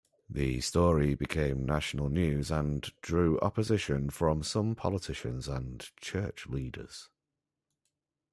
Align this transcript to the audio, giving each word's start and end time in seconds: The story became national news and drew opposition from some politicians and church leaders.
The 0.27 0.61
story 0.61 1.13
became 1.13 1.63
national 1.63 2.09
news 2.09 2.49
and 2.49 2.91
drew 3.03 3.39
opposition 3.39 4.09
from 4.09 4.41
some 4.41 4.73
politicians 4.73 5.47
and 5.47 5.87
church 5.97 6.47
leaders. 6.47 7.09